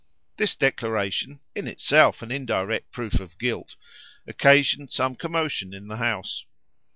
This 0.37 0.55
declaration, 0.55 1.41
in 1.53 1.67
itself 1.67 2.23
an 2.23 2.31
indirect 2.31 2.91
proof 2.91 3.19
of 3.19 3.37
guilt, 3.37 3.75
occasioned 4.25 4.91
some 4.91 5.15
commotion 5.15 5.75
in 5.75 5.89
the 5.89 5.97
House. 5.97 6.43